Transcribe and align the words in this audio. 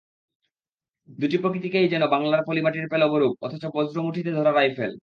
দুটি 1.09 1.37
প্রতিকৃতিতেই 1.37 1.87
যেন 1.87 2.03
বাংলার 2.07 2.41
পলিমাটির 2.47 2.91
পেলব 2.91 3.11
রূপ, 3.17 3.33
অথচ 3.41 3.63
বজ্রমুঠিতে 3.75 4.31
ধরা 4.31 4.51
রাইফেল। 4.51 4.91